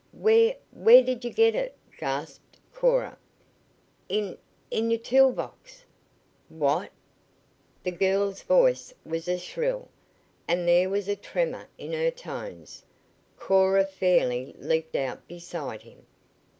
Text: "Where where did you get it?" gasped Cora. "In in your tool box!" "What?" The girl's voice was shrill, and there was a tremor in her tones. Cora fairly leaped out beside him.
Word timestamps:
"Where 0.13 0.55
where 0.71 1.03
did 1.03 1.23
you 1.23 1.29
get 1.31 1.53
it?" 1.53 1.77
gasped 1.95 2.57
Cora. 2.73 3.19
"In 4.09 4.35
in 4.71 4.89
your 4.89 4.99
tool 4.99 5.31
box!" 5.31 5.85
"What?" 6.49 6.91
The 7.83 7.91
girl's 7.91 8.41
voice 8.41 8.95
was 9.05 9.29
shrill, 9.39 9.89
and 10.47 10.67
there 10.67 10.89
was 10.89 11.07
a 11.07 11.15
tremor 11.15 11.67
in 11.77 11.93
her 11.93 12.09
tones. 12.09 12.83
Cora 13.37 13.85
fairly 13.85 14.55
leaped 14.57 14.95
out 14.95 15.27
beside 15.27 15.83
him. 15.83 16.03